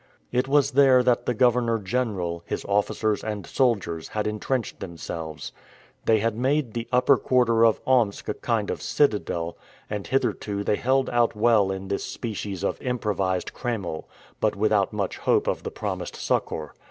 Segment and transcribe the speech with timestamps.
[0.31, 5.51] It was there that the Governor General, his officers, and soldiers had entrenched themselves.
[6.05, 9.57] They had made the upper quarter of Omsk a kind of citadel,
[9.91, 14.05] and hitherto they held out well in this species of improvised "kreml,"
[14.39, 16.73] but without much hope of the promised succor.